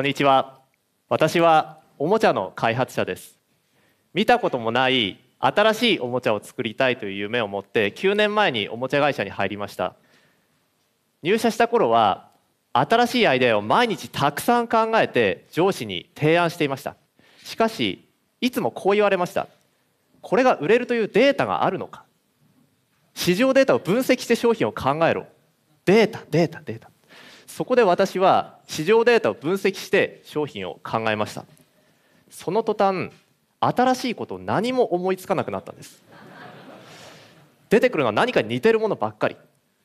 [0.00, 0.60] こんにちは。
[1.10, 3.38] 私はおもちゃの開発者です。
[4.14, 9.96] 見たこともない新しいおもちゃを作りたいという夢を持って9年前におもちゃ会社に入りました。
[11.22, 12.30] 入社した頃は
[12.72, 16.96] 新しいアイデアを毎日たくさん考えて上司に提案していました。
[17.44, 18.08] しかし
[18.40, 19.48] いつもこう言われました。
[20.22, 22.04] これが売れるというデータがあるのか。
[23.12, 25.26] 市場データを分析して商品を考えろ。
[25.84, 26.90] データデータデータ。
[27.50, 31.44] そこで私は市場データを分析して商品を考えました。
[32.30, 33.10] その途端
[33.58, 36.00] 新しいことを何も思いつかなくなったんです。
[37.68, 39.36] 出てくるのは何か似てるものばっかり。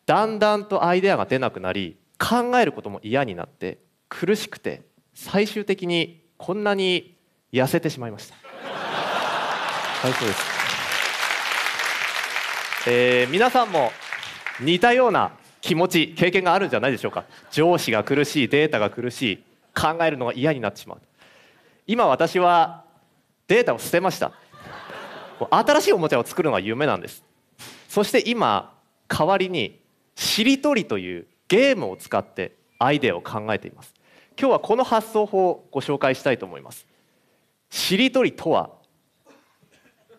[0.05, 3.79] だんだんとアイデアが出なくなり考えることも嫌になって
[4.09, 4.83] 苦しくて
[5.15, 7.17] 最終的にこんなに
[7.51, 8.35] 痩せてしまいました。
[8.35, 10.41] はいそうです、
[12.87, 13.91] えー、皆さんも
[14.59, 15.31] 似たような
[15.65, 17.25] 気持ち経験があるんじゃないでしょうか。
[17.49, 19.37] 上司が苦しいデータが苦しい
[19.73, 21.01] 考えるのが嫌になってしまう。
[21.87, 22.83] 今私は
[23.47, 24.31] データを捨てました。
[25.49, 27.23] 新しいおもちゃを作るのが夢なんです。
[27.89, 28.75] そして今
[29.07, 29.79] 代わりに
[30.15, 33.95] しりとりというゲームを使ってアイデアを考えています。
[34.39, 36.85] 今日はこの発想法をご紹介したいと思います。
[37.71, 38.69] しりとりとは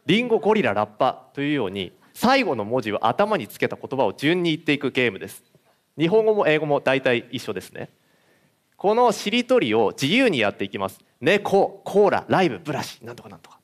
[0.07, 5.45] リンゴゴリララッパというように最後の文字を頭につけた言葉を順に言っていくゲームです。
[5.99, 7.91] 日本語も英語も大体一緒ですね。
[8.79, 10.99] このしりとりを自由にやっていきます。
[11.21, 13.61] 猫コーラライブブラシなんとかなんとか。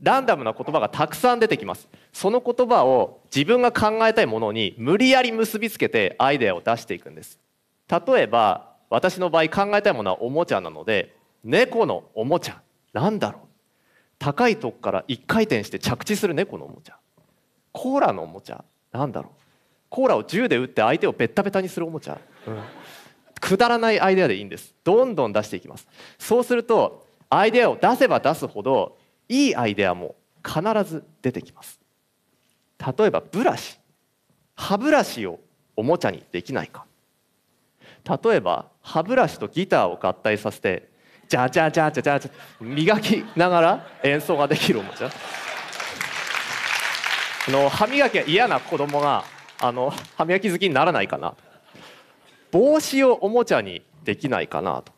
[0.00, 1.90] ランダムな言葉がたくさん出てきます。
[2.10, 7.38] その言葉を自分が考えたいものに無理やり結びつけてアイデアを出していくんです。
[7.90, 12.62] 例えば私の場合考えたいものはおもちゃなので猫のおもちゃ。
[12.94, 13.42] なんだろう。
[14.18, 16.96] 高いとこから一回転して着地する猫のおもちゃ。
[17.72, 18.64] コーラのおもちゃ？
[18.92, 19.32] なんだろう？
[19.88, 22.62] コーラを銃で撃って相手をベッタベタにするおもちゃ、うん、
[23.40, 24.74] くだらないアイデアでいいんです。
[24.84, 25.88] どんどん出していきます。
[26.18, 30.14] そうするとアイデアを出せば出すほどいいアイデアも
[30.44, 31.80] 必ず出てきます。
[32.98, 33.78] 例えばブラシ。
[34.54, 35.40] 歯ブラシを
[35.76, 36.84] おもちゃにできないか。
[38.24, 40.88] 例えば歯ブラシとギターを合体させて
[41.28, 42.30] ジャジャジャジャジャジャ
[42.60, 45.10] 磨きながら演奏ができるおもちゃ。
[47.48, 49.24] あの歯磨きが嫌な子供が
[49.58, 51.34] あの歯磨き好きにならないかな。
[52.52, 54.92] 帽子をおもちゃにできないかなと。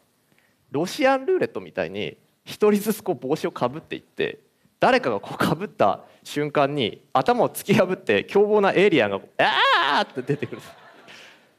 [0.73, 4.41] ロシアンルーレットみたいに一人ずつこう帽子をかぶっていって
[4.81, 10.63] 誰かがこうかぶった瞬間に頭を突き破って凶暴なエイリアンが「あー!」って出てくる。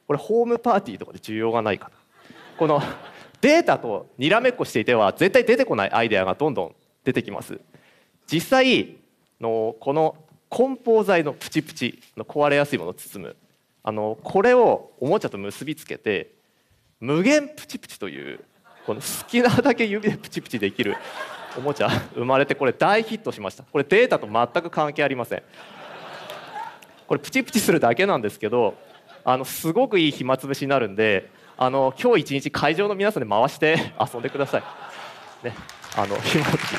[0.07, 1.91] これホームパーティーとかで需要がないかな。
[2.57, 2.83] この
[3.39, 6.75] データとにらめっこしていては絶対出てこないアイデアがどんどん
[7.05, 7.61] 出てきます。
[8.29, 8.97] 実際
[9.39, 10.17] のこの
[10.51, 13.35] 梱包材のプチプチの壊れやすいものを包む
[13.83, 16.33] あのこれをおもちゃと結びつけて
[16.99, 18.41] 無限プチプチという
[18.85, 20.97] この好きなだけ指でプチプチできる
[21.57, 25.43] おもちゃ生まれてこれ大ヒットしましたこれデータと全く関係ありません
[27.07, 28.75] これプチプチするだけなんですけど
[29.23, 34.63] あのすごくいい暇つぶしになるんであの今日一日会場の皆さんで回して遊んでください
[35.45, 35.55] ね
[35.95, 36.75] あの暇つぶし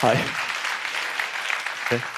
[0.00, 2.17] はいね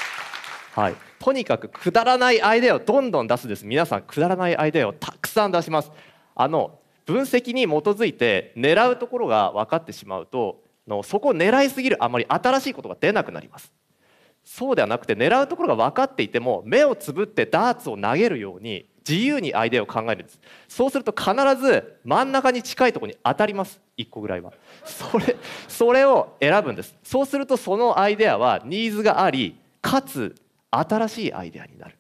[0.75, 3.67] はい、とにかくくだらないアイデアをどんどん出すです。
[3.67, 5.91] 皆さんくだらないアイデアをたくさん出します。
[6.35, 13.73] あの分析に基づいて狙うところが分かってしまうとのそこを狙いすぎるあまり新しいことが出なくなります。
[14.45, 20.41] そうではなくて狙うところが分かっていても目をつぶってダーツを投げるように自由にアイデアを考えるんです。
[20.69, 23.81] そうすると必ず真ん中に近いところに当たります。
[23.99, 24.53] 1個ぐらいは。
[24.85, 25.37] それ
[25.69, 26.95] それを選ぶんです。
[27.03, 30.35] そうするとそのアイデアはニーズがありかつ
[30.71, 31.97] 新しいアイデアになる。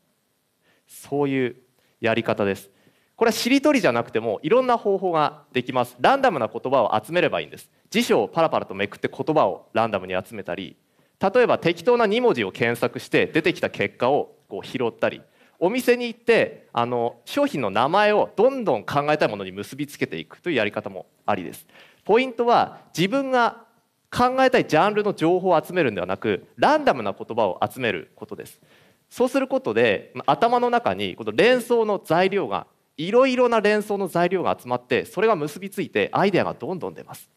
[0.87, 1.57] そういう
[2.01, 2.71] やり方です。
[3.17, 5.97] これはしりとりじゃなくてもいろんな方法ができます。
[6.01, 7.71] ランダムな言葉を集めればいいんです。
[7.91, 10.77] 辞書をパラパラとめくって言葉をランダムに集めたり
[11.21, 15.21] 例えば適当な2文字を検索して出てきた結果をこう拾ったり
[15.59, 21.67] お店に行ってあの商品の名前をどんどん考えたいものに結びつけていくというやり方もありです。
[22.05, 23.65] ポイントは自分が
[24.11, 28.61] 考えたいジャンルの情報を集めるんではなくランダムな言葉を集めることです。
[29.09, 32.67] そうすることで頭の中にこの連想の材料が
[32.97, 37.29] いろいろな連想の材料が集まってそれが結びついてアイデアがどんどん出ます。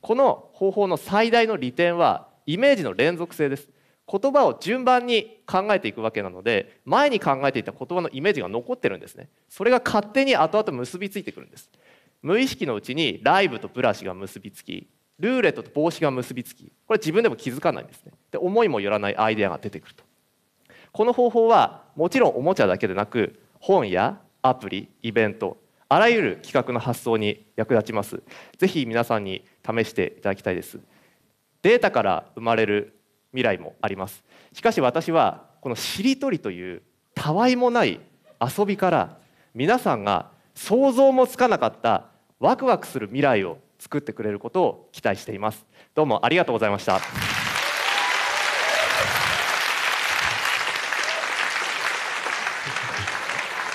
[0.00, 3.68] この方法の最大の利点はイメージの連続性です。
[4.08, 9.28] 言葉を順番に考えていくわけなので前に考えていた言葉のイメージが残ってるんですね。
[9.48, 11.70] それが勝手に後々結びついてくるんです。
[12.22, 18.12] 無意識のうちにライブとブラシが結びつきルーレットと帽子が結びつきこれ自分でも気づかないんですね。
[18.30, 20.04] で思いもよらないアイデアが出てくると。
[20.92, 25.58] この方法はもちろんおもちゃだけでなく本やアプリイベント
[25.88, 28.22] あらゆる企画の発想に役立ちます。
[28.58, 30.80] ぜひ皆さんに試していただきたいです。
[31.62, 32.98] データから生まれる
[33.32, 34.24] 未来もあります。
[34.52, 36.82] しかし私はこのしりとりという
[37.14, 38.00] たわいもない
[38.40, 39.18] 遊びから
[39.54, 42.06] 皆さんが想像もつかなかった
[42.40, 45.64] ワクワクする未来を作ってくれることを期待しています。
[45.94, 47.00] どうもありがとうございました。